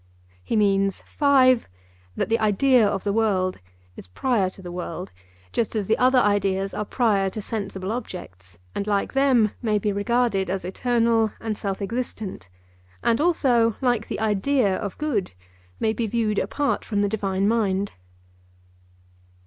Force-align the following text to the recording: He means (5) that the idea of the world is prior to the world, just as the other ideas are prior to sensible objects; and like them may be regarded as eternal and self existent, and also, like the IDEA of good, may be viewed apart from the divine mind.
He 0.43 0.55
means 0.55 1.03
(5) 1.05 1.69
that 2.15 2.27
the 2.27 2.39
idea 2.39 2.87
of 2.87 3.03
the 3.03 3.13
world 3.13 3.59
is 3.95 4.07
prior 4.07 4.49
to 4.49 4.59
the 4.59 4.71
world, 4.71 5.11
just 5.53 5.75
as 5.75 5.85
the 5.85 5.99
other 5.99 6.17
ideas 6.17 6.73
are 6.73 6.85
prior 6.85 7.29
to 7.29 7.39
sensible 7.39 7.91
objects; 7.91 8.57
and 8.73 8.87
like 8.87 9.13
them 9.13 9.51
may 9.61 9.77
be 9.77 9.93
regarded 9.93 10.49
as 10.49 10.65
eternal 10.65 11.33
and 11.39 11.55
self 11.55 11.83
existent, 11.83 12.49
and 13.03 13.21
also, 13.21 13.75
like 13.79 14.07
the 14.07 14.19
IDEA 14.19 14.75
of 14.77 14.97
good, 14.97 15.33
may 15.79 15.93
be 15.93 16.07
viewed 16.07 16.39
apart 16.39 16.83
from 16.83 17.03
the 17.03 17.07
divine 17.07 17.47
mind. 17.47 17.91